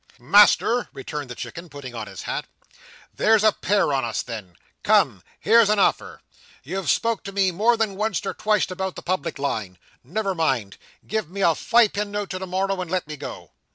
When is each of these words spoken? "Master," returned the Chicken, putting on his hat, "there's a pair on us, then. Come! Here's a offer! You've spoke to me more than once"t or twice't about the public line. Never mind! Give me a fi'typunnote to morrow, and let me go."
"Master," 0.17 0.89
returned 0.93 1.29
the 1.29 1.35
Chicken, 1.35 1.69
putting 1.69 1.93
on 1.93 2.07
his 2.07 2.23
hat, 2.23 2.45
"there's 3.13 3.43
a 3.43 3.51
pair 3.51 3.93
on 3.93 4.03
us, 4.03 4.23
then. 4.23 4.55
Come! 4.81 5.21
Here's 5.39 5.69
a 5.69 5.77
offer! 5.77 6.21
You've 6.63 6.89
spoke 6.89 7.23
to 7.25 7.31
me 7.31 7.51
more 7.51 7.77
than 7.77 7.93
once"t 7.95 8.27
or 8.27 8.33
twice't 8.33 8.71
about 8.71 8.95
the 8.95 9.03
public 9.03 9.37
line. 9.37 9.77
Never 10.03 10.33
mind! 10.33 10.77
Give 11.05 11.29
me 11.29 11.41
a 11.41 11.53
fi'typunnote 11.53 12.29
to 12.29 12.47
morrow, 12.47 12.81
and 12.81 12.89
let 12.89 13.05
me 13.05 13.15
go." 13.15 13.51